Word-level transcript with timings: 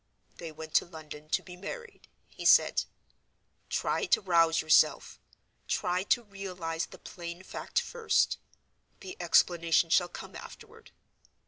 "They 0.37 0.51
went 0.51 0.73
to 0.77 0.85
London 0.87 1.29
to 1.29 1.43
be 1.43 1.55
married," 1.55 2.07
he 2.27 2.43
said. 2.43 2.85
"Try 3.69 4.07
to 4.07 4.19
rouse 4.21 4.59
yourself: 4.59 5.19
try 5.67 6.01
to 6.05 6.23
realize 6.23 6.87
the 6.87 6.97
plain 6.97 7.43
fact 7.43 7.79
first: 7.79 8.39
the 9.01 9.15
explanation 9.21 9.91
shall 9.91 10.09
come 10.09 10.35
afterward. 10.35 10.89